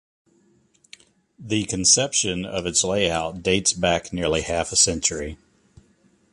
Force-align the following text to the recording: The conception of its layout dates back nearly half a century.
The 1.37 1.65
conception 1.65 2.43
of 2.43 2.65
its 2.65 2.83
layout 2.83 3.43
dates 3.43 3.71
back 3.73 4.11
nearly 4.11 4.41
half 4.41 4.71
a 4.71 4.75
century. 4.75 5.37